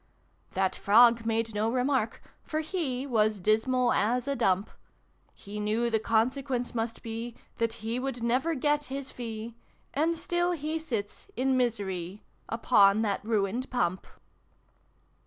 Tliat 0.55 0.73
Frog 0.73 1.27
made 1.27 1.53
no 1.53 1.71
remark, 1.71 2.23
for 2.41 2.61
he 2.61 3.05
Was 3.05 3.39
dismal 3.39 3.93
as 3.93 4.27
a 4.27 4.35
dump: 4.35 4.71
He 5.35 5.59
knew 5.59 5.91
the 5.91 5.99
consequence 5.99 6.73
must 6.73 7.03
be 7.03 7.35
That 7.59 7.83
lie 7.83 7.99
would 7.99 8.23
never 8.23 8.55
get 8.55 8.85
his 8.85 9.11
fee 9.11 9.53
And 9.93 10.15
still 10.15 10.53
he 10.53 10.79
sits, 10.79 11.27
in 11.35 11.55
miserie, 11.55 12.23
Upon 12.49 13.03
that 13.03 13.23
ruined 13.23 13.69
Pump 13.69 14.07